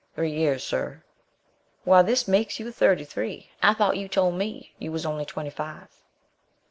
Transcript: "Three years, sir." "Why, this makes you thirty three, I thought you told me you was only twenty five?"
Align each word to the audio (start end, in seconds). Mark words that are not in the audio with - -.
"Three 0.15 0.31
years, 0.31 0.63
sir." 0.63 1.03
"Why, 1.83 2.01
this 2.01 2.27
makes 2.27 2.59
you 2.59 2.71
thirty 2.71 3.03
three, 3.05 3.51
I 3.61 3.75
thought 3.75 3.97
you 3.97 4.07
told 4.07 4.33
me 4.33 4.73
you 4.79 4.91
was 4.91 5.05
only 5.05 5.25
twenty 5.25 5.51
five?" 5.51 5.89